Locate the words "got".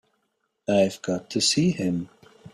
1.03-1.29